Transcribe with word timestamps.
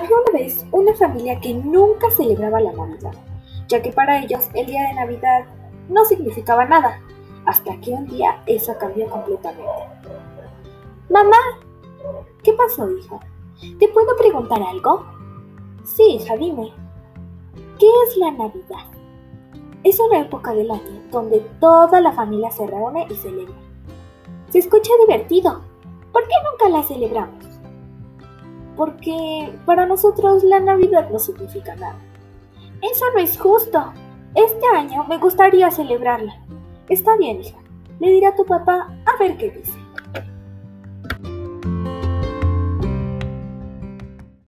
Había 0.00 0.16
una 0.16 0.38
vez 0.38 0.66
una 0.72 0.94
familia 0.94 1.38
que 1.40 1.52
nunca 1.52 2.10
celebraba 2.10 2.58
la 2.58 2.72
Navidad, 2.72 3.12
ya 3.68 3.82
que 3.82 3.92
para 3.92 4.22
ellos 4.22 4.48
el 4.54 4.64
día 4.64 4.88
de 4.88 4.94
Navidad 4.94 5.44
no 5.90 6.06
significaba 6.06 6.64
nada, 6.64 7.02
hasta 7.44 7.78
que 7.82 7.90
un 7.90 8.06
día 8.06 8.42
eso 8.46 8.74
cambió 8.78 9.10
completamente. 9.10 9.84
Mamá, 11.10 11.36
¿qué 12.42 12.54
pasó, 12.54 12.90
hija? 12.90 13.20
¿Te 13.78 13.88
puedo 13.88 14.16
preguntar 14.16 14.62
algo? 14.62 15.04
Sí, 15.84 16.14
hija, 16.14 16.34
dime. 16.38 16.72
¿Qué 17.78 17.88
es 18.08 18.16
la 18.16 18.30
Navidad? 18.30 18.86
Es 19.84 20.00
una 20.00 20.20
época 20.20 20.54
del 20.54 20.70
año 20.70 21.02
donde 21.10 21.40
toda 21.60 22.00
la 22.00 22.12
familia 22.12 22.50
se 22.50 22.66
reúne 22.66 23.06
y 23.10 23.14
celebra. 23.16 23.54
Se 24.48 24.60
escucha 24.60 24.92
divertido. 25.06 25.60
¿Por 26.10 26.22
qué 26.26 26.34
nunca 26.50 26.70
la 26.70 26.84
celebramos? 26.84 27.49
Porque 28.80 29.52
para 29.66 29.84
nosotros 29.84 30.42
la 30.42 30.58
Navidad 30.58 31.10
no 31.10 31.18
significa 31.18 31.76
nada. 31.76 31.98
Eso 32.80 33.04
no 33.12 33.20
es 33.20 33.38
justo. 33.38 33.92
Este 34.34 34.66
año 34.74 35.04
me 35.04 35.18
gustaría 35.18 35.70
celebrarla. 35.70 36.34
Está 36.88 37.14
bien, 37.18 37.42
hija. 37.42 37.58
Le 37.98 38.10
diré 38.10 38.28
a 38.28 38.34
tu 38.34 38.46
papá 38.46 38.88
a 39.04 39.22
ver 39.22 39.36
qué 39.36 39.50
dice. 39.50 39.78